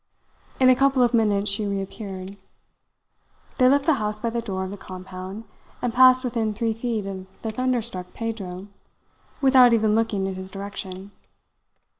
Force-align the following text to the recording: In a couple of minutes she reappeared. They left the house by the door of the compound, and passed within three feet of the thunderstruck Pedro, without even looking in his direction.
In 0.59 0.67
a 0.69 0.75
couple 0.75 1.03
of 1.03 1.13
minutes 1.13 1.51
she 1.51 1.67
reappeared. 1.67 2.35
They 3.59 3.69
left 3.69 3.85
the 3.85 3.93
house 4.01 4.19
by 4.19 4.31
the 4.31 4.41
door 4.41 4.63
of 4.63 4.71
the 4.71 4.75
compound, 4.75 5.43
and 5.79 5.93
passed 5.93 6.23
within 6.23 6.55
three 6.55 6.73
feet 6.73 7.05
of 7.05 7.27
the 7.43 7.51
thunderstruck 7.51 8.11
Pedro, 8.15 8.65
without 9.41 9.73
even 9.73 9.93
looking 9.93 10.25
in 10.25 10.33
his 10.33 10.49
direction. 10.49 11.11